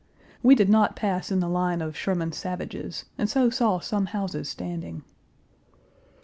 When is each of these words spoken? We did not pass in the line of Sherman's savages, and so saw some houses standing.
We 0.41 0.55
did 0.55 0.67
not 0.67 0.95
pass 0.95 1.31
in 1.31 1.41
the 1.41 1.47
line 1.47 1.79
of 1.79 1.95
Sherman's 1.95 2.35
savages, 2.35 3.05
and 3.19 3.29
so 3.29 3.51
saw 3.51 3.77
some 3.77 4.07
houses 4.07 4.49
standing. 4.49 5.03